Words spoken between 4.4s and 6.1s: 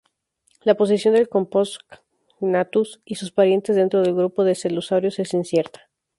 de celurosaurios es incierta.